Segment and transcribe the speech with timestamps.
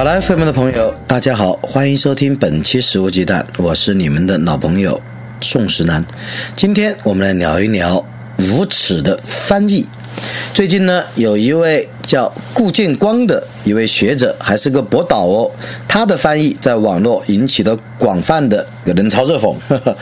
[0.00, 4.98] 考拉 FM 的朋友，大家好，欢迎收听本期《食物鸡蛋》，我是你们的老朋友
[5.42, 6.02] 宋时南。
[6.56, 8.02] 今天我们来聊一聊
[8.38, 9.86] 无耻的翻译。
[10.54, 15.50] 最近呢，有一位叫顾建光的一位学者，还是个博导哦，
[15.86, 19.54] 他的翻译在网络引起了广泛的冷嘲热讽。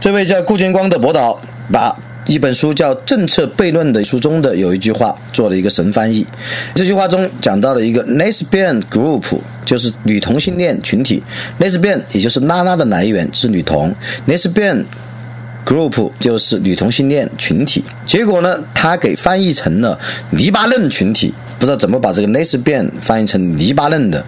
[0.00, 1.40] 这位叫顾建光的博导
[1.72, 1.96] 把。
[2.26, 6.26] 一本书叫《政策悖论》的书中的有一句话做了一个神翻译。
[6.74, 11.22] 这句话中讲到了一个 lesbian group，就是女同性恋群体。
[11.60, 13.94] lesbian 也就是拉拉的来源是女同
[14.26, 14.84] ，lesbian
[15.66, 17.84] group 就是女同性恋群体。
[18.06, 19.98] 结果呢，他给翻译成了
[20.30, 21.32] 黎巴嫩群体。
[21.64, 24.22] 不知道怎么把这个 lace band 翻译成黎巴嫩的，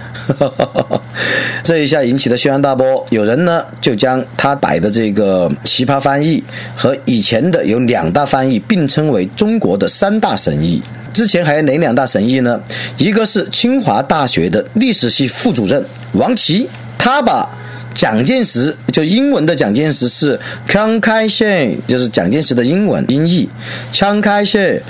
[1.62, 3.06] 这一下引起了轩然大波。
[3.11, 6.43] 有人呢就将他摆的这个奇葩翻译
[6.75, 10.83] 和以前的有两大翻译并称为中国的三大神译。
[11.12, 12.59] 之前还有哪两大神译呢？
[12.97, 17.47] 一个是清华大学的历史系副主任王琦，他把
[17.93, 23.47] 蒋介石就英文的蒋介石是 Chiang Kai-shek，就是蒋介石的英文音译
[23.93, 24.81] Chiang Kai-shek，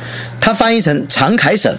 [0.40, 1.74] 他翻译成常凯省。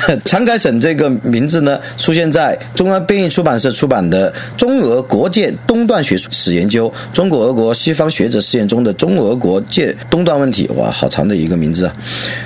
[0.24, 10.66] 长凯省这个名字呢，出现在中央编译出版社出版的《中俄国界东段学史研究：中国俄国西方学者试验中的中俄国界东段问题》。
[10.74, 11.96] 哇，好长的一个名字啊！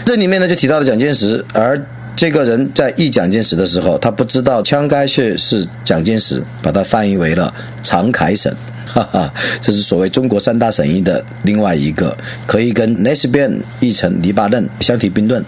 [0.05, 1.81] 这里面呢就提到了蒋介石，而
[2.17, 8.55] 这个人在译蒋介石的时候，他不知道枪开穴是蒋介石，把它翻译为了常凯省。
[8.93, 15.45] 哈哈，这是所谓中国三大神译的另外一个，可以跟 Lesbian 译成黎巴嫩相提并论。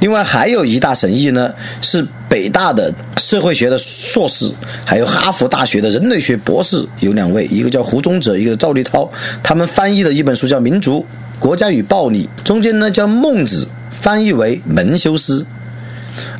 [0.00, 1.52] 另外还有一大神译呢，
[1.82, 4.50] 是北大的社会学的硕士，
[4.84, 9.10] 还有哈佛大学的人类学博士，有两位，一个叫胡宗泽，一个赵立涛，
[9.42, 11.04] 他们翻译的一本书叫《民族
[11.38, 15.44] 国家与暴力》，中间呢叫孟子，翻译为门修斯，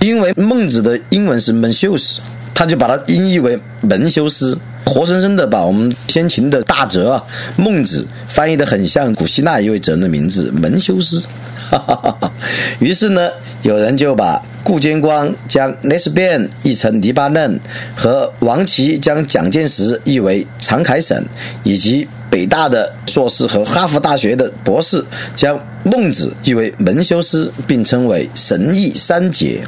[0.00, 2.18] 因为孟子的英文是 Mencius，
[2.56, 4.58] 他就把它音译为门修斯。
[4.88, 7.20] 活生生的把我们先秦的大哲
[7.56, 11.26] 孟子翻译的很像古希腊一位哲人的名字门修斯，
[11.68, 12.32] 哈哈哈
[12.78, 13.28] 于是呢，
[13.62, 17.58] 有人就把顾坚光将 Lesbian 译成黎巴嫩，
[17.96, 21.20] 和王琦将蒋介石译为常凯省，
[21.64, 29.62] 以及北大的硕士和哈佛大学的博士将孟子译为门修斯，并称为神译三杰。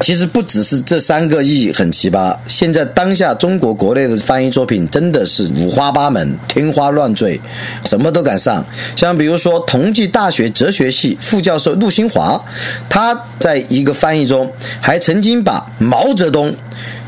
[0.00, 7.40] 其实不只是这三个意义很奇葩，现在当下中国国内的翻译作品真的是五花八门、天花乱坠，
[7.84, 8.64] 什么都敢上。
[8.96, 12.42] 像比如说，同济大学哲学系副教授陆新华，
[12.88, 14.50] 他在一个翻译中
[14.80, 16.52] 还曾经把毛泽东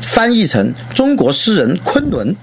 [0.01, 2.35] 翻译成中国诗人昆仑。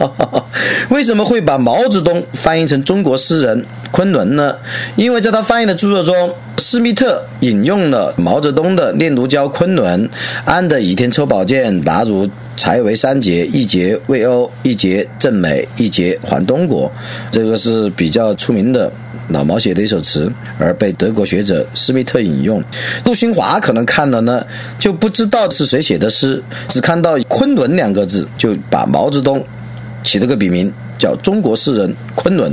[0.90, 4.56] 为什么会把毛泽东翻译成中国诗人昆仑呢？
[4.96, 6.34] 因为在他翻译的著作中。
[6.68, 10.10] 施密特引用了毛泽东的“念奴娇昆仑，
[10.44, 16.90] 安得倚天抽宝剑，拔如柴为三杰，一节魏欧，一节正美，一节还东国”，
[17.30, 18.90] 这个是比较出名的
[19.28, 20.28] 老毛写的一首词，
[20.58, 22.60] 而被德国学者施密特引用。
[23.04, 24.44] 陆新华可能看了呢，
[24.76, 29.40] 就不知道是谁写的诗，只看到“昆仑”两个字，就把毛泽东
[30.02, 32.52] 起了个笔名，叫中国诗人昆仑。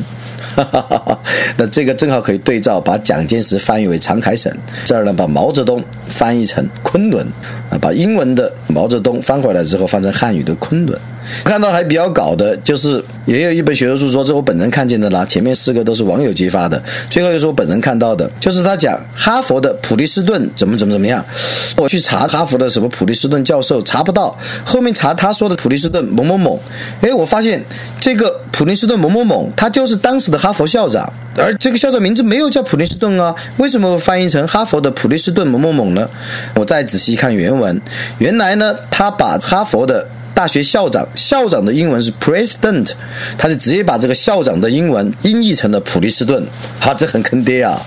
[0.56, 1.20] 哈哈哈哈
[1.58, 4.52] 那这个正好可以对照，把蒋介石翻译为常凯省，
[4.86, 7.26] 这儿呢把毛泽东翻译成昆仑，
[7.70, 11.00] 啊，把英文的毛泽东翻回来之后翻成汉语的昆仑。
[11.44, 15.26] 看到还比较搞的，就是也有一本学术著作，这是我本人看见的啦。
[15.26, 21.24] 前面四个都是网友揭发的，最后又是我本人看到的，就是他讲哈佛的普利斯顿怎么怎么怎么样。
[21.78, 24.38] 我去查哈佛的什么普利斯顿教授，查不到。
[24.66, 26.60] 后面查他说的普利斯顿某某某，
[27.02, 27.64] 哎，我发现
[28.00, 36.10] 这个普利斯顿某某某，他就是当时的哈佛校长，而这个校长名字没有叫普利斯顿啊，为什么翻译成哈佛的普利斯顿某某某呢？
[36.56, 37.82] 我再仔细看原文，
[38.18, 40.06] 原来呢，他把哈佛的。
[40.34, 42.92] 大学校长，校长的英文是 president，
[43.38, 46.44] 他就直接把这个校长的英文音译成了普林斯顿，
[46.80, 47.80] 哈，这很坑爹啊！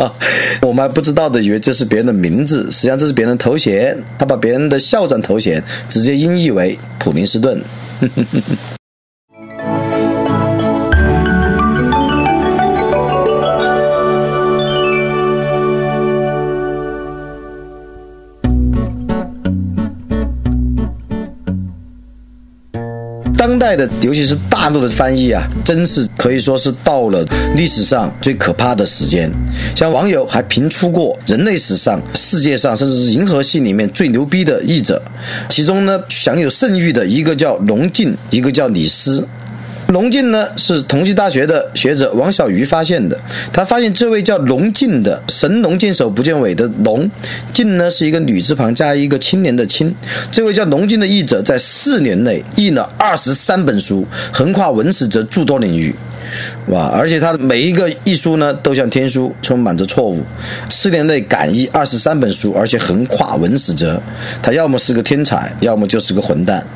[0.60, 7.60] 我们还不知道的，以为这是别人的名字，实际上这是别人的头衔，他把别人的校长头衔直接音译为普林斯顿。
[23.46, 29.30] 当代的，尤其是大陆的翻译啊，真是可以说是到了历史上最可怕的时间。
[29.76, 35.00] 像网友还评出过人类史上、世界上甚至是银河系里面最牛逼的译者，
[35.48, 39.24] 其中呢享有盛誉的一个叫龙静，一个叫李斯。
[39.88, 43.18] 龙镜呢是同济大学的学者王小鱼发现的。
[43.52, 47.08] 他发现这位叫龙镜的“神龙见首不见尾”的龙
[47.52, 49.94] 镜呢是一个女字旁加一个青年的青。
[50.30, 55.94] 这位叫龙镜的译者在四年内译了二十三本书，横跨文史哲诸多领域。
[56.70, 56.86] 哇！
[56.86, 60.20] 而且他的每一个译书呢都像天书，充满着错误。
[60.68, 64.02] 四年内敢译二十三本书，而且横跨文史哲，
[64.42, 66.66] 他要么是个天才，要么就是个混蛋。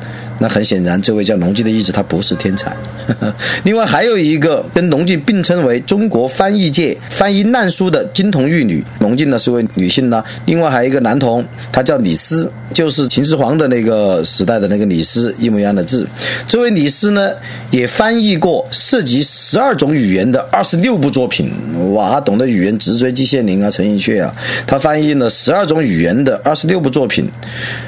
[0.41, 2.75] 那很显然，这位叫龙进的译者他不是天才。
[3.63, 10.23] 另外还有一个跟龙进并称为中国翻译界翻译烂书的金童玉女，龙进呢是位女性呢。
[10.45, 16.07] 另外还有一个男童，他叫李斯，就是秦始皇的那个时代的那个李斯，一模一样的字。
[16.47, 17.29] 这位李斯呢
[17.69, 21.51] 也翻译过涉及十二种语言的二十六部作品。
[21.93, 24.33] 哇，他懂得语言，直追季羡林啊、陈寅恪啊。
[24.65, 27.29] 他翻译了十二种语言的二十六部作品。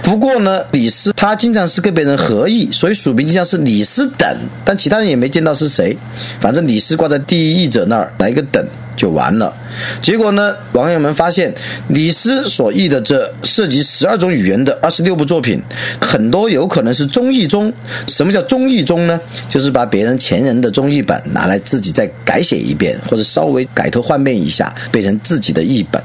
[0.04, 2.43] 不过呢，李斯他经常是跟别人合。
[2.48, 4.28] 意，所以署名就像是李斯等，
[4.63, 5.98] 但其他人也没见到是谁。
[6.40, 9.54] 反正李斯挂在第一译者那儿，来一个等就完了。
[10.01, 11.54] 结果呢，网友们发现
[11.88, 15.62] 李斯所译的这涉及十二种语言的二十六部作品，
[16.00, 17.74] 很多有可能是中译中。
[18.07, 19.19] 什么叫中译中呢？
[19.50, 26.01] 就是把别人前人的中译本拿来自己再改写一遍，或者稍微改头换面一下，变成自己的译本。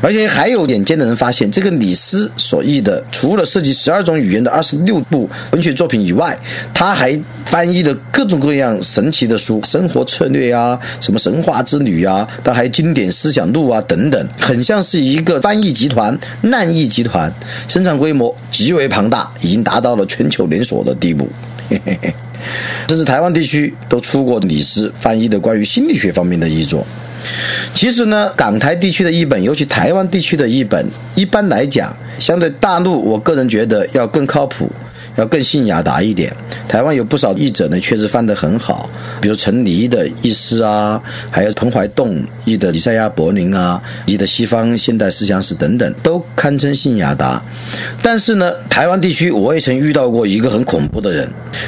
[0.00, 6.38] 而且还有眼尖的人发现，这个李斯所译的，除了涉及十二种语言的二十六部文学作品以外，
[6.72, 17.32] 他还翻译了各种各样神奇的书，生活策略啊，什么神话之旅啊，但还经典思想录啊等等，很像是一个翻译集团、难译集团，
[17.68, 21.28] 生产规模极为庞大，已经达到了全球连锁的地步。
[22.88, 26.86] 甚至台湾地区都出过李斯翻译的关于心理学方面的译作。
[27.72, 34.70] 其实呢，港台地区的译本，尤其台湾地区的译本，一般来讲，相对大陆，我个人觉得要更靠谱。
[35.16, 36.30] 要更信雅达一点。
[36.68, 47.42] 台湾有不少译者呢，确实翻得很好，比如陈黎的译诗啊，还有彭怀栋译的《以赛亚·柏林》啊，译的《西方现代思想史》等等，都堪称信雅达。
[48.02, 51.26] 但是呢，台湾地区我也曾遇到过一个很恐怖的人。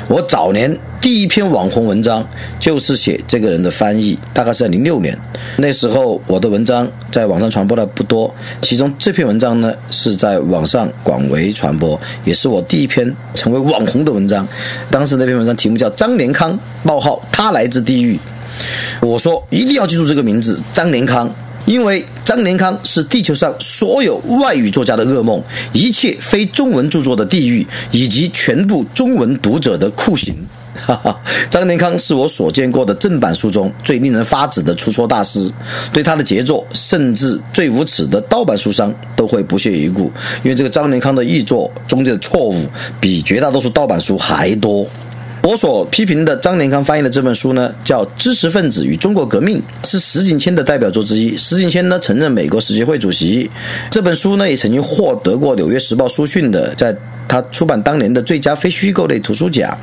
[0.09, 2.27] 我早年第一篇网红文章
[2.59, 5.17] 就是写这个人的翻译，大概是在零六年。
[5.59, 13.15] 那时候我的文章在网上传播的不多，其中这篇文章呢是在网上广为传播，也是我第一篇。
[13.35, 14.47] 成为网红的文章，
[14.91, 18.19] 当时那篇文章题目叫《张连康冒号他来自地狱》。
[19.07, 21.33] 我说一定要记住这个名字张连康，
[21.65, 25.41] 因为张连康是地球上所有外语作家的噩梦，
[25.73, 30.37] 一切非中文著作的地狱，以及全部中文读者的酷刑。
[30.79, 31.21] 哈哈，
[31.51, 35.53] 张连康是我所见过的正版书中最令人发指的出错大师。
[35.93, 40.11] 对他的杰作，甚至最无耻的盗版书商都会不屑一顾，
[40.43, 42.57] 因为这个张连康的译作中间的错误
[43.01, 44.87] 比绝大多数盗版书还多。
[45.43, 49.59] 我所批评的张连康翻译的这本书呢，叫《知识分子与中国革命》，
[49.89, 51.37] 是石景谦的代表作之一。
[51.37, 53.51] 石景谦呢，曾任美国世协会主席。
[53.91, 56.95] 这本书呢，也曾经获得过《纽约时报》书讯的，在
[57.29, 59.79] 他出版当年的最佳非虚构类图书奖。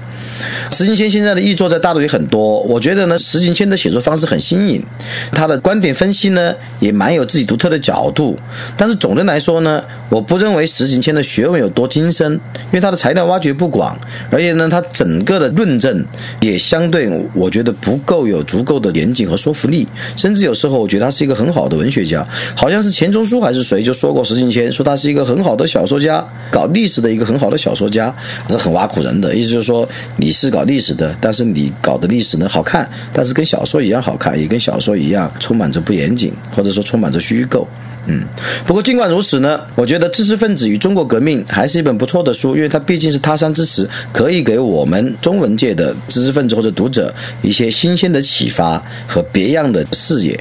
[0.76, 4.84] 石景谦现在的译作在大陆也很多，我觉得呢，石景谦的写作方式很新颖，
[5.32, 8.38] 他的观点分析呢也蛮有自己独特的角度。
[8.76, 13.98] 但是总的来说呢，我不认为石景谦的学问有多精深，因为他的材料挖掘不广，
[14.30, 16.06] 而且呢，他整个的论证
[16.42, 28.14] 也相对我觉得不够有足够的严谨和说服力，甚至有时候我觉得他是一个很好的文学家，好像是钱钟书还是谁就说过石敬谦，说他是一个很好的小说家，搞历史的一个很好的小说家，
[28.50, 29.88] 是很挖苦人的意思就是说。
[30.18, 37.68] 你是搞历史的，但是你搞的历史呢好看，但是跟小说一样好看，也跟小说一样充满着不严谨，或者说充满着虚构。
[38.08, 38.24] 嗯，
[38.68, 50.40] 不过尽管如此呢，我觉得《知识分子与中国革命》还是一本不错的书，因为它毕竟是他山之石，可以给我们中文界的知识分子或者读者一些新鲜的启发和别样的视野。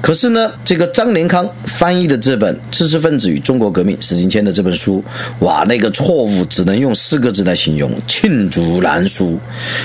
[0.00, 5.04] 可是呢，这个张连康翻译的这本《知识分子与中国革命》，史金谦的这本书，
[5.40, 9.38] 哇，那个错误只能用四个字来形容：罄竹难书。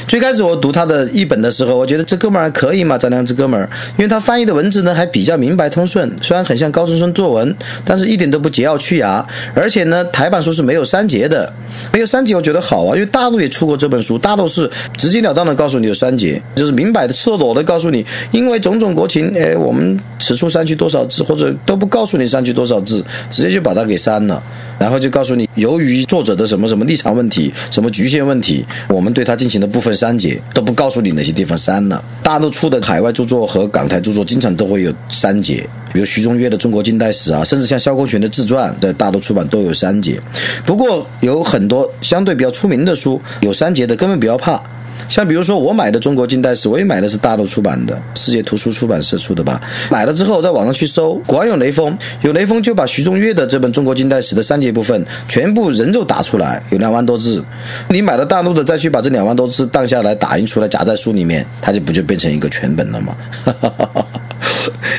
[0.08, 3.67] 最开始我读他的译本的时候，我觉得这哥们儿还可以嘛，张良这哥们儿，
[3.98, 9.25] 因为他翻译的文字呢还比较明白通顺，虽然很像高中生作文，但是一点都不桀骜屈牙。
[9.55, 11.51] 而且呢，台版书是没有删节的，
[11.91, 20.00] 没有删节，我觉得好啊，因为大陆也出过这本书，大陆是直截了当的告诉你有删节，就是明摆的赤裸裸的告诉你，因为种种国情，哎，我们。
[20.19, 24.41] 此处删去多少字，或者都不告诉你删去多少字，直接就把它给删了。
[24.79, 32.03] 然后就告诉你，由于作者的什么什么立场问题、什么局限问题，我们对他进行了部分删节，都不告诉你哪些地方删了。
[32.22, 40.19] 大陆出的海外著作和港台著作经常都会有删节，比如徐中岳的《中国近代史》啊，甚至像萧公权的自传，在大陆出版都有删节。
[40.65, 44.62] 不过有很多相对比较出名的书，有删节的根本不要怕。
[45.10, 49.62] 像比如说，我买的《中国近代史》，我也买的是大陆出版的，世界图书出版社出的吧。
[49.91, 57.43] 买了之后，在网上去搜，果然有雷锋，有雷锋就把徐中岳的这本《中国近代史》的三节部分全部人肉打出来，有两万多字。
[57.89, 63.15] 你买了大陆的，再去把这两万多字荡下来打印出来夹在书里面，它就不就变成一个全本了吗？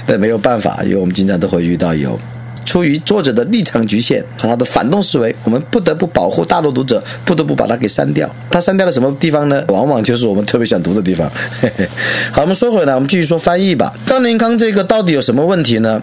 [0.07, 2.19] 那没有办法，因为我们经常都会遇到有。
[2.65, 8.29] 出于作者的立场局限和他的反动思维，我们不得不保护大陆读者，不得不把它给删掉。
[8.51, 9.63] 他删掉了什么地方呢？
[9.69, 11.31] 往往就是我们特别想读的地方。
[12.33, 13.93] 好，我们说回来，我们继续说翻译吧。
[14.07, 16.01] 张连康这个到底有什么问题呢？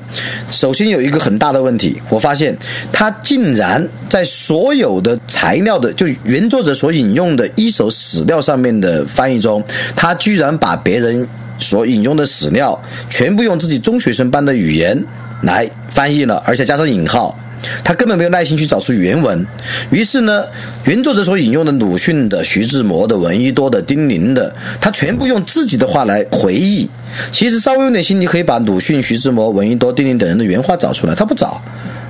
[0.49, 2.55] 首先有一个很大的问题，我发现
[2.91, 9.63] 他竟然在所有的材料的，就原作者所引用的一手史料上面的翻译中，
[9.95, 11.27] 他居然把别人
[11.57, 15.03] 所引用的史料全部用自己中学生般的语言。
[15.41, 17.37] 来翻译了，而且加上引号，
[17.83, 19.45] 他根本没有耐心去找出原文。
[19.89, 20.45] 于是呢，
[20.85, 26.89] 原作者所引用的鲁迅的、徐志摩的、闻一多的、丁玲的，他全部用自己的话来回忆。
[27.31, 31.61] 其实稍微用点心，你可以把鲁迅、徐志摩、闻一多、丁玲等人的原话找出来，他不找，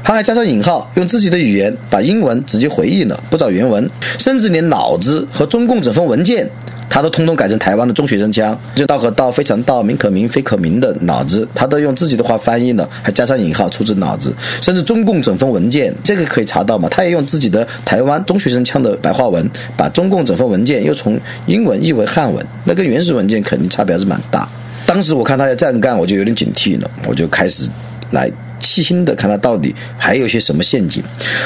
[0.04, 6.50] 他还加上引号，用自己的语言把英文直接回忆了，不找原文，甚至连脑子和中共整份文件。
[6.94, 16.90] 他都通通改成台湾的中学生腔，就道可道非常道，名可名非可名的脑子，他都用自己的话翻译了，还加上引号，出自脑子，甚至中共整份文件，这个可以查到嘛？
[16.90, 24.46] 他也用自己的台湾中学生腔的白话文，把中共整份文件又从英文译为汉文，那跟原始文件肯定差别还是蛮大。
[24.86, 27.70] 当时我看他要这样干，我就有点警惕了，我就开始
[28.10, 28.30] 来
[28.60, 31.02] 细心的看他到底还有些什么陷阱。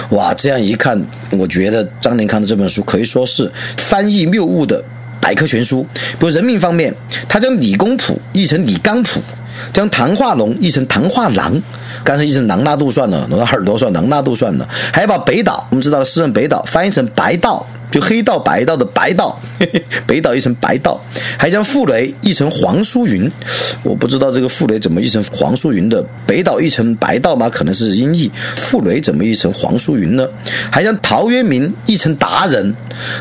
[0.10, 1.00] 哇，这样一看，
[1.30, 4.84] 我觉得张连康的这本书可以说是翻译谬误的。
[5.26, 5.84] 百科全书，
[6.20, 6.94] 比如人名方面，
[7.28, 9.20] 他将李公朴译成李刚朴，
[9.74, 11.60] 将唐化龙译成唐化狼，
[12.04, 17.66] 干脆译成狼纳度算了，那耳朵算狼纳度算了，还要把北岛，我们知道的诗人北岛翻译成白道。
[17.96, 19.40] 就黑道白道的白道，
[20.06, 21.00] 北岛译成白道，
[21.40, 23.32] 还将傅雷译成黄淑云。
[23.84, 27.48] 我不知道这个傅雷怎么译成黄淑云的，北岛译成白道吗？
[27.48, 28.30] 可能是音译。
[28.58, 30.28] 傅雷怎么译成黄淑云呢？
[30.70, 32.76] 还将陶渊明译成达人，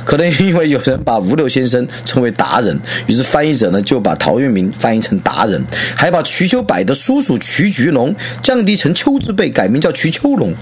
[0.04, 2.76] 可能因为有人把吴六先生称为达人，
[3.06, 5.64] 于是翻译者呢就把陶渊明翻译成达人，
[5.94, 8.12] 还把瞿秋白的叔叔瞿菊龙
[8.42, 10.52] 降低成丘字辈，改名叫瞿秋龙。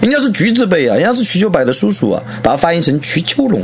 [0.00, 3.57] 人家是橘子辈啊，人家是瞿秋白的叔叔啊，把它翻译成瞿秋龙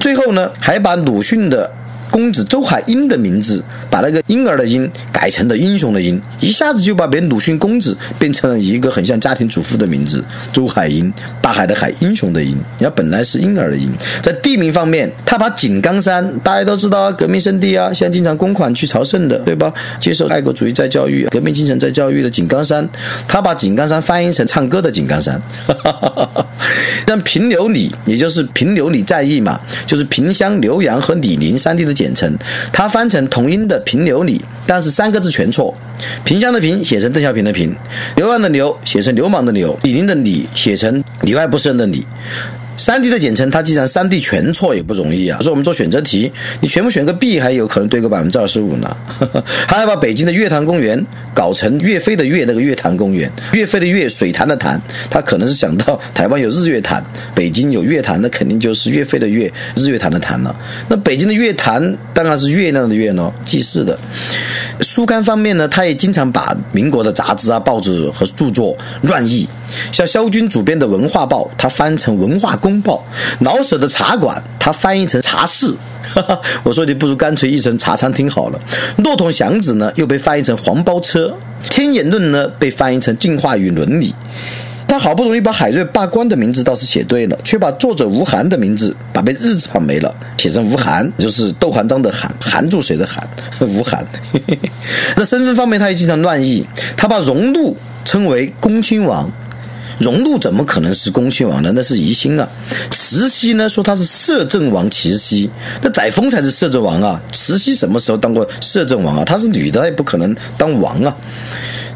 [0.00, 1.70] 最后呢，还把鲁迅的。
[2.10, 3.60] 公子周海英的名字，
[3.90, 10.24] 把那个婴儿的婴改成了英雄的英，一下子就把别人鲁迅公子变成了一个很像家庭主妇的名字。
[10.52, 11.12] 周海英，
[11.42, 13.92] 大海的海，英雄的英，人家本来是婴儿的婴。
[14.22, 19.72] 在地名方面，他把井冈山，大家都知道啊，革命圣地啊，现在经常公款去朝圣的，对吧？
[19.98, 22.88] 接受爱国主义再教育、革命精神再教育的井冈山，
[23.26, 25.42] 他把井冈山翻译成唱歌的井冈山。
[27.06, 32.14] 像平流里，也就是平流里在役嘛，就是平乡、浏阳和醴陵三地的简。
[32.14, 32.32] 称，
[32.72, 35.74] 它翻成同音的平流里，但是三个字全错。
[36.24, 37.74] 平乡的平写成邓小平的平，
[38.16, 42.06] 浏阳的浏写成流氓的流，李陵的李写成里外不是人的里。
[42.76, 45.38] 三 D 的简称，它既然三 D 全错也不容易啊。
[45.40, 48.96] 说我们做选择题，你全部选个 B，还有可能对个百分之二十五呢。
[49.68, 57.04] 还要把北京的月坛公园搞成岳飞的岳那个月坛公园，岳飞的岳水潭的潭，他可能是想到台湾有日月潭，
[57.34, 60.54] 北京有月坛，那肯定就是岳飞的岳日月潭的潭了。
[60.88, 63.96] 那北京的月坛当然是月亮的月喏，祭祀的。
[64.80, 69.48] 书刊方面呢，他也经常把民国的杂志啊、报纸和著作乱译。
[69.92, 73.04] 像肖军主编的《文化报》，他翻译成《文化公报》；
[73.44, 75.66] 老舍的《茶馆》，他翻译成《茶室》。
[76.62, 78.60] 我说你不如干脆译成《茶餐厅》好了。
[79.02, 81.28] 《骆驼祥子》呢，又被翻译成《黄包车》；
[81.70, 84.10] 《天演论》呢，被翻译成《进化与伦理》。
[84.86, 93.26] 他好不容易把海瑞罢官的名字倒是写对了，却把作者吴晗的名字把被日字旁没了，写成吴晗，就是窦环章的晗，含住谁的含？
[93.60, 94.06] 吴晗。
[95.16, 96.64] 在身份方面，他也经常乱译，
[96.96, 99.28] 他把荣禄称为恭亲王。
[99.98, 101.72] 荣禄怎么可能是恭亲王呢？
[101.74, 102.48] 那是疑心啊。
[102.90, 105.50] 慈禧呢说他是摄政王慈禧，
[105.82, 107.20] 那载沣才是摄政王啊。
[107.32, 109.24] 慈禧什么时候当过摄政王啊？
[109.24, 111.14] 她是女的，她也不可能当王啊。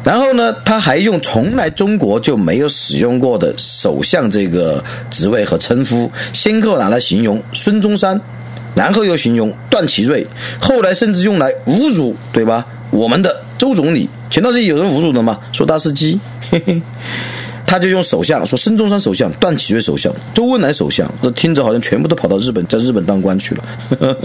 [0.03, 8.19] 然后呢，他还用从来中国就没有使用过的首相这个职位和称呼，先后拿来形容孙中山，
[8.73, 10.25] 然后又形容段祺瑞，
[10.61, 12.65] 后来甚至用来侮辱，对吧？
[12.91, 15.37] 我们的周总理，前段时间有人侮辱的吗？
[15.51, 16.17] 说他是鸡。
[16.49, 16.81] 嘿嘿。
[17.69, 23.63] 他就用首相说孙中山首相、段祺瑞首相、周恩来首相，这听着好像全部都跑到日本，在日本当官去了。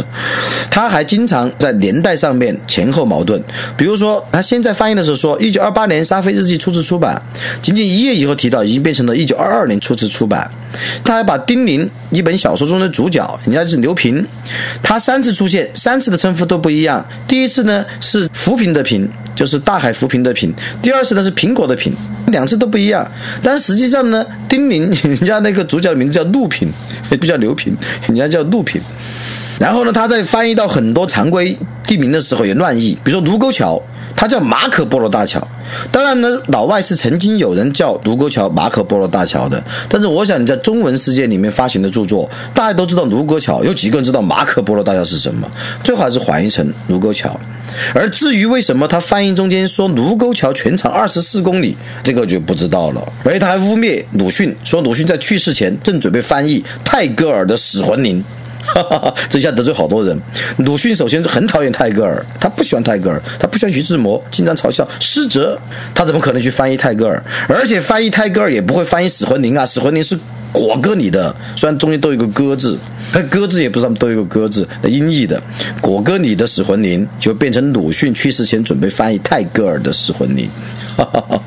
[0.73, 3.39] 他还经常在年代上面前后矛盾，
[3.77, 7.21] 比如说他现在翻译的时候说，一九二八年《沙飞日记》初次出版，
[7.61, 10.51] 仅仅一页以后提到已经变成了一九二二年初次出版。
[11.03, 14.27] 他还把丁玲一本小说中的主角，人家是刘平，
[14.83, 17.05] 他三次出现，三次的称呼都不一样。
[17.27, 20.51] 第一次呢是浮萍的萍，就是大海浮萍的萍；
[20.83, 21.93] 第二次呢是苹果的苹。
[22.29, 23.07] 两次都不一样，
[23.43, 26.73] 但实际上呢，丁玲人家那个主角的名字叫陆平，
[27.11, 27.77] 不叫刘平，
[28.09, 28.81] 人家叫陆平。
[29.59, 31.57] 然后呢，他在翻译到很多常规
[31.87, 33.81] 地名的时候也乱译，比如说卢沟桥，
[34.17, 35.47] 它叫马可波罗大桥。
[35.91, 45.49] 当然呢，老外是曾经有人叫卢沟桥马可波罗大桥的，但是我想你在中文世界里面发行的著作，大家都知道卢沟桥，有几个人知道马可波罗大桥是什么？
[45.83, 47.39] 最好还是还译成卢沟桥。
[47.93, 53.13] 而至于为什么他翻译中间说卢沟桥全长二十四公里，这个就不知道了。
[53.25, 58.21] 而且他还污蔑鲁迅，说鲁迅在去世前正准备翻译泰戈尔的《死魂灵》。
[58.65, 60.19] 哈哈哈，这下得罪好多人。
[60.59, 65.59] 鲁迅首先很讨厌泰戈尔，他不喜欢泰戈尔，他不喜欢徐志摩，经常嘲笑诗哲，
[65.95, 67.23] 他怎么可能去翻译泰戈尔？
[67.49, 70.19] 而且翻译泰戈尔也不会翻译《死魂灵》啊，《死魂灵》是
[70.51, 72.79] 果戈里的，虽然中间都有个“戈”字，
[73.13, 75.41] 那“戈”字也不知道都有个“戈”字，音译的。
[75.81, 80.47] 果戈里的《死魂灵》就变成鲁迅去世前准备翻译泰戈尔的《死魂灵》。
[80.97, 81.41] 哈哈哈。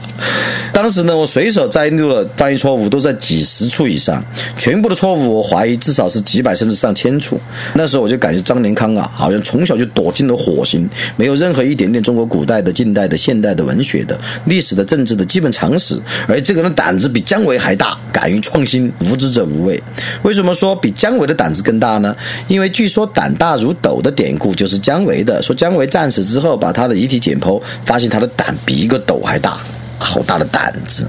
[0.74, 4.24] 当时呢，我随手摘录了翻译错误，都在几十处以上，
[4.58, 7.39] 全部的错误我怀疑至少是几百甚至上千处。
[7.74, 16.00] 那时候我就感觉张连康啊，好像从小就躲进了火星，没有任何一点点中国古代的、近代的、现代的文学的、历史的、政治的基本常识。
[16.27, 19.82] 而这个人胆子比姜维还大，敢于创新，无知者无畏。
[20.22, 22.16] 为什么说比姜维的胆子更大呢？
[22.48, 29.58] 因为据说胆大如斗的典故就是姜维的，说姜维战死之后，把他的遗体解剖，发现他的胆比一个斗还大。
[30.00, 31.08] 好大的胆子！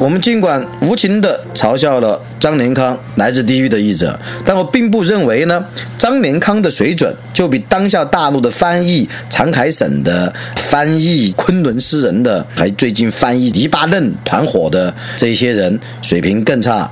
[0.00, 5.62] 我们尽管无情地嘲笑了张连康来自地狱的译者，但我并不认为呢，
[5.98, 16.88] 张连康的水准就比当下大陆的翻译长海省的翻译昆仑诗人的，还最近翻译黎巴嫩团伙的这些人水平更差。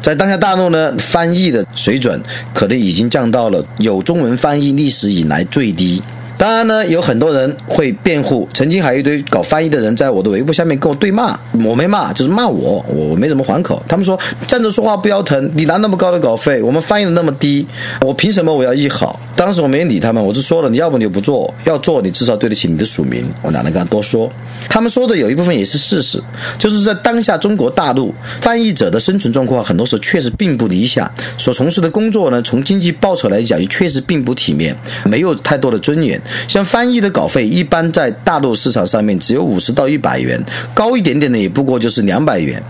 [0.00, 2.20] 在当下大陆呢，翻译的水准
[2.54, 6.02] 可能已经降到了有中文翻译历史以来最低。
[6.38, 13.82] 当然呢，有很多人会辩护，曾经还有一堆搞翻译的人在我的微博下面跟我对骂，我没骂，就是骂我，我没怎么还口。
[13.86, 17.66] 他们说站着说话不腰疼，你拿那么高的稿费，我们翻译的那么低，
[18.00, 19.20] 我凭什么我要译好？
[19.36, 24.30] 当时我没理他们，我就说了，你要不你就不做，要做你至少对得起你的署名，我哪能跟他多说？
[24.68, 26.22] 他们说的有一部分也是事实，
[26.58, 36.20] 就是在当下中国大陆翻译者的生存状况，很多时候确实并不理想，所从事的工作呢，从经济报酬来讲，也确实并不体面，没有太多的尊严。
[36.46, 40.38] 像翻译的稿费，一般在大陆市场上面只有五十到一百元，
[40.74, 42.62] 高一点点的也不过就是两百元。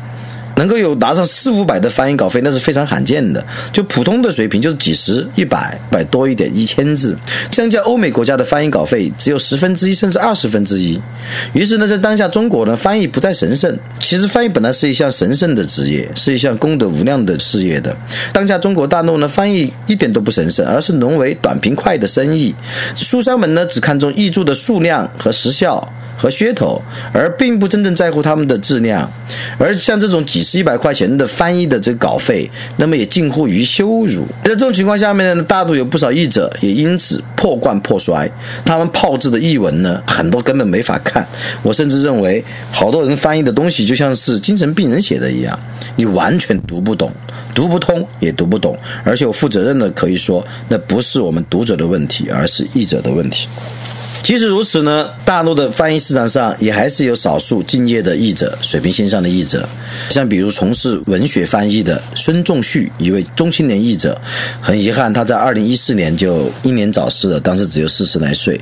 [0.57, 3.45] 能够有拿上四五百的翻译稿费，那是非常罕见的。
[3.73, 7.17] 就普通的水平，就是几十、一百、百多一点、一千字。
[7.51, 11.01] 相较欧美国家的翻译稿费，只有十分之一甚至二十分之一。
[11.53, 13.79] 于是呢，在当下中国呢，翻译不再神圣。
[13.99, 17.97] 其实翻译本来是一项神圣的职业，是一项功德无量的事业的。
[18.33, 22.55] 当下中国大陆呢，翻译一点都不神圣，而是沦为短平快的生意。
[22.97, 25.93] 书商们呢，只看重译著的数量和时效。
[26.21, 26.83] 和噱头，
[27.15, 29.11] 而并不真正在乎他们的质量，
[29.57, 34.27] 而像这种几十一百块钱的翻译的这稿费，那么也近乎于羞辱。
[34.45, 38.31] 在这种情况下面呢，大陆有不少译者也因此破罐破摔，
[38.67, 41.27] 他们炮制的译文呢，很多根本没法看。
[41.63, 45.59] 我甚至认为，好多人翻译的东西就像是精神病人写的一样，
[45.97, 47.11] 你完全读不懂，
[47.55, 48.79] 读不通也读不懂。
[49.05, 53.49] 而且我负责任的可以说，那不是我们读者的问题，而是译者的问题。
[54.23, 59.69] 即使如此呢，大陆的翻译市场上也还是有少数敬业的译者，水平线上的译者，
[60.09, 64.21] 像比如从事文学翻译的孙仲旭，一位中青年译者，
[64.61, 68.61] 很遗憾他在二零一四年就英年早逝了，当时只有四十来岁。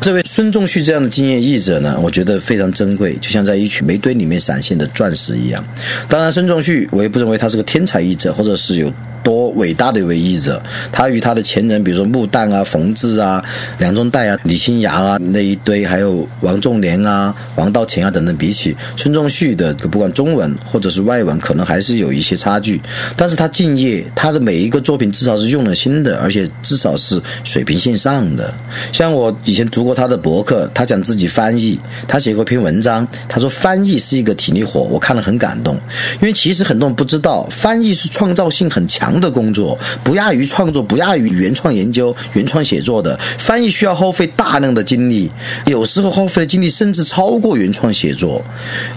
[0.00, 5.62] 这位孙仲旭这样的敬业译者呢，我觉得非常珍贵，就像在一曲煤堆里面闪现的钻石一样。
[6.08, 8.90] 当然，孙仲旭我也不认为他是个天才译者，或者是有。
[9.22, 13.44] 多伟大的一位译者，他与他的前人，比如说穆旦啊、冯至啊、
[13.78, 22.80] 梁中岱啊、李清扬啊那一堆，还有王仲廉啊、王道乾啊等等比起，孙仲旭的不管中文或者是外文，可能还是有一些差距。
[23.16, 28.52] 但是他敬业，他的每一个作品至少是用了心的，而且至少是水平线上的。
[28.92, 35.74] 像我以前读过他的博客，他讲自己翻译，他写过一篇文章，他说翻译是一个体力活，我看了很感动，
[36.20, 39.20] 因为其实很多人不知道，翻译是创造性很强。
[39.20, 45.30] 的工工作，不亚于创作，不亚于原创研究、原创写作的翻译，需要耗费大量的精力，
[45.64, 48.44] 有时候耗费的精力甚至超过原创写作。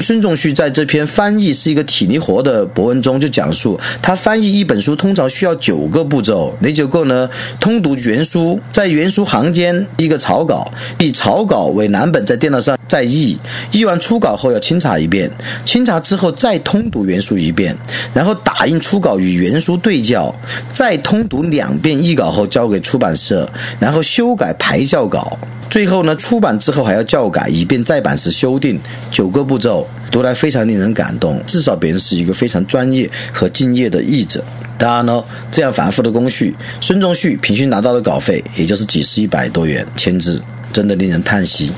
[0.01, 7.29] 孙仲旭在这篇翻译是一个体力活的博文中就讲述，他翻译一本书通常需要九个步骤，哪九个呢？
[7.62, 13.38] 通读原书，在原书行间一个草稿，以草稿为蓝本，在电脑上再译，
[13.71, 15.32] 译完初稿后要清查一遍，
[15.63, 17.75] 清查之后再通读原书一遍，
[18.13, 20.32] 然后打印初稿与原书对校，
[20.73, 25.37] 再通读两遍译稿后交给出版社，然后修改排校稿，
[25.69, 28.79] 最后呢出版之后还要校改，以便再版时修订。
[29.09, 34.43] 九个步骤，读来非常令人感动，至少别人是一个非常专业和敬业的译者。
[34.77, 40.41] 当然呢，这样繁复的工序，孙仲旭平均拿到的稿费也就是几十一百多元签字，
[40.73, 41.71] 真的令人叹息，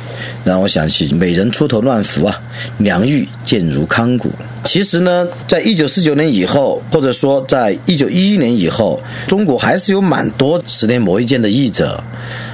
[0.45, 2.41] 让我想起美人出头乱扶啊，
[2.79, 4.31] 良玉贱如康骨。
[4.63, 12.01] 其实呢，在一九四九年以后，或者说在一九一一年以后，中国还是有蛮多十年磨一剑的译者，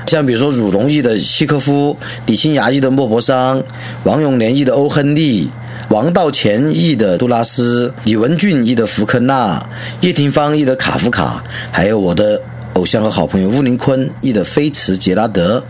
[0.07, 3.63] 像比如说汝龙译的契科夫，李清牙译的莫泊桑，
[4.03, 5.49] 王永年译的欧亨利。
[5.89, 9.61] 王道乾译的杜拉斯，李文俊译的福克纳，
[9.99, 12.41] 叶廷芳译的卡夫卡，还有我的
[12.75, 15.61] 偶像和好朋友乌林坤译的菲茨杰拉德，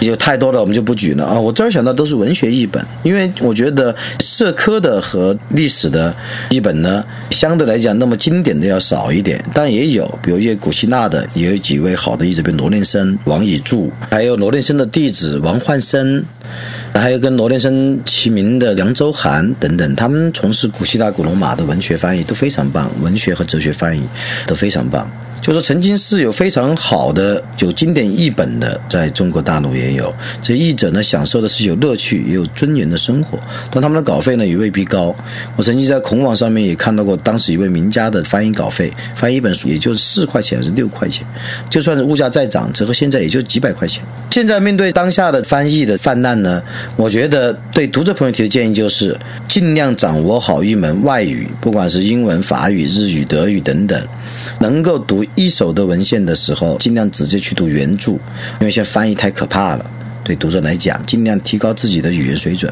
[0.00, 1.38] 有太多了，我们就不举了啊！
[1.38, 6.14] 我这儿想到都是文学译本，因为我觉得社科的和历史的
[6.50, 16.24] 译本呢，相对来讲那么经典的要少一点，但也有，比如一些古希腊的，也有几位好的译者，比如罗念生、王以柱，还有罗念生的弟子王焕生。
[16.92, 24.02] 还有跟罗念生齐名的杨周涵等等，他们从事古希腊、古罗马的文学翻译都非常棒，文学和哲学翻译
[24.48, 25.08] 都非常棒。
[25.40, 30.12] 就说曾经是有非常好的、有经典译本的，在中国大陆也有。
[30.42, 33.38] 这译者呢，享受的是有乐趣、也有尊严的生活，
[33.70, 35.14] 但他们的稿费呢也未必高。
[35.56, 41.26] 我曾经在孔网上面也看到过，当时一位名家的翻译稿费，翻译一本书也就四块钱还是六块钱，
[41.70, 44.02] 就算是物价再涨，折合现在也就几百块钱。
[44.30, 46.62] 现在面对当下的翻译的泛滥呢，
[46.96, 54.00] 我觉得对读者朋友提的建议就是，尽量掌握好一门外语，不管是英文、法语、日语、德语等等，
[54.60, 55.24] 能够读。
[55.34, 58.18] 一手的文献的时候，尽量直接去读原著，因
[58.60, 59.90] 为现在翻译太可怕了。
[60.30, 62.70] 对读者来讲，尽量提高自己的语言水准；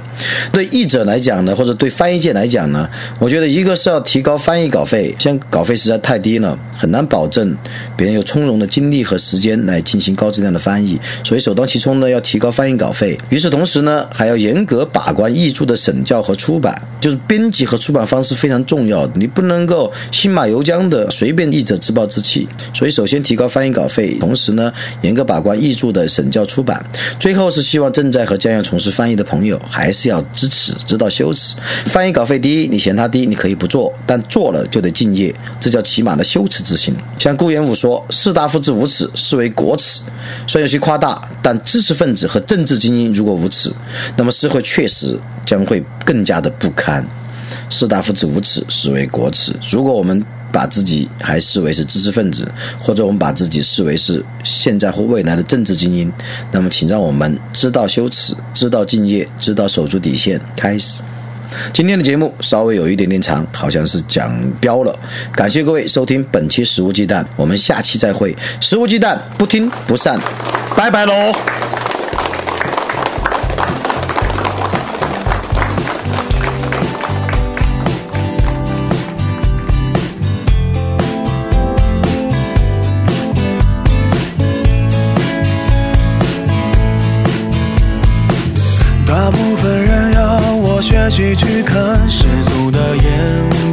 [0.52, 7.56] 对译者来讲呢，或者对翻译界来讲呢，我觉得一个是要提高翻译稿费，现在稿费实在太低了，很难保证
[7.96, 13.18] 别人有从容的精力和时间来进行高质量的翻译，所以首当其冲呢，要提高翻译稿费。
[13.28, 22.46] 与此同时呢，还要严格把关译著的审校和出版，就是编辑和出版方式非常重要，你不能够信马由缰的随便译者自暴自弃。
[22.72, 26.80] 所以首先提高翻译稿费，同时呢，严格把关译著的审校出版，
[27.18, 31.54] 最后是希望正在和将要从事翻译的朋友还是要知耻，知道羞耻。
[31.86, 36.94] 翻译稿费低，你嫌它低，你可以不做，但做了就得敬业，这叫起码的羞耻之心。
[37.18, 40.00] 像顾炎武说：“士大夫之无耻，是为国耻。”
[40.46, 43.72] 虽然有些夸大，但知识分子和政治精英如果无耻，
[44.16, 47.06] 那么社会确实将会更加的不堪。
[47.70, 49.54] 士大夫之无耻，是为国耻。
[49.70, 56.12] 如果我们把自己还视为是知识分子，或者我们把自己视为是现在或未来的政治精英，
[56.50, 60.40] 那么请让我们知道羞耻，知道敬业，知道守住底线。
[60.56, 61.02] 开始，
[61.72, 64.30] 今天的节目稍微有一点点长，好像是讲
[64.60, 64.98] 标了。
[65.32, 68.36] 感谢各位收听本期《食物鸡蛋》，我们下期再会。
[68.60, 70.20] 食物鸡蛋，不听不散，
[70.76, 71.32] 拜拜喽。
[89.28, 93.04] 大部分人要我学习去看世俗的眼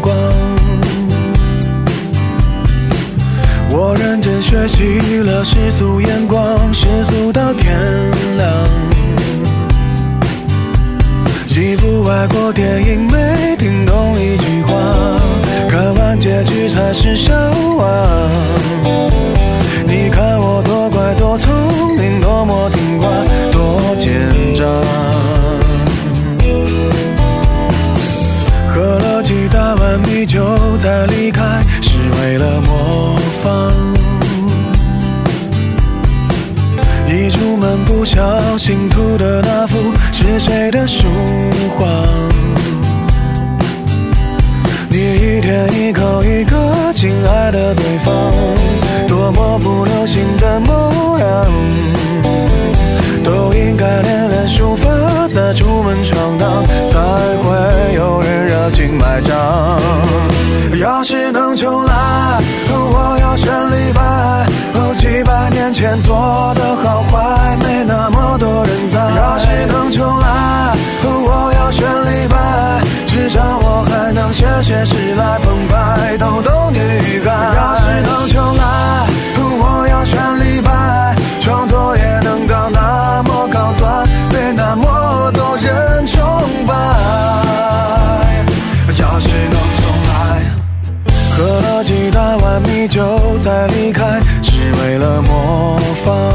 [0.02, 0.14] 光，
[3.70, 7.74] 我认真学习了世俗眼光，世俗到天
[8.36, 8.50] 亮。
[11.48, 14.76] 一部外国电影没听懂一句话，
[15.70, 17.34] 看完结局才是笑
[17.78, 18.30] 话。
[19.88, 23.08] 你看我多乖多聪明，多么听话，
[23.54, 24.66] 多奸诈。
[30.00, 30.42] 米酒
[30.78, 33.74] 再离开，是为了模仿。
[37.08, 39.78] 一出门不小心涂的那幅
[40.12, 41.08] 是谁的书
[41.78, 41.86] 画？
[44.90, 48.34] 你一天一口一个亲爱的对方，
[49.08, 51.46] 多么不流行的模样，
[53.24, 54.90] 都应该练练书法。
[55.28, 56.98] 再出门闯荡，才
[59.16, 59.80] 开张
[60.78, 61.94] 要是能重来
[62.70, 64.46] 我要选李白
[64.98, 66.14] 几百年前做
[66.56, 76.80] 的好坏没那么多人猜要是能重来我要选李白至少我还能写写诗来澎湃逗逗你
[91.86, 96.34] 几大碗米酒再离开，是为了模仿。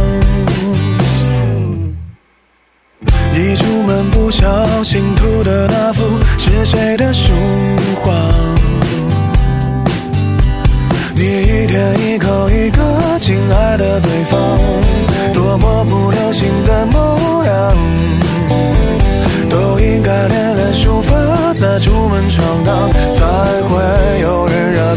[3.34, 4.46] 一出门不小
[4.84, 6.02] 心涂的那幅
[6.38, 7.32] 是谁的书
[8.00, 8.12] 画？
[11.16, 14.58] 你一天一口一个亲爱的对方，
[15.34, 17.76] 多么不流行的模样。
[19.48, 21.12] 都应该练练书法，
[21.54, 23.26] 再出门闯荡，才
[23.68, 24.46] 会有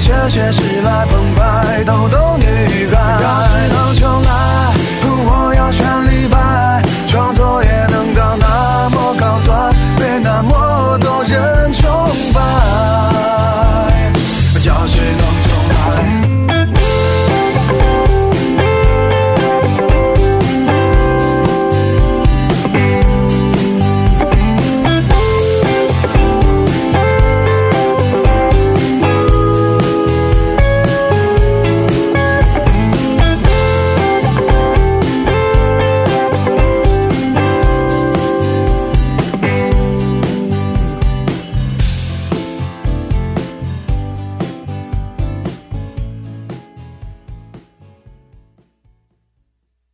[0.00, 2.46] 谢谢，时来澎湃，逗逗女
[2.92, 3.19] 孩。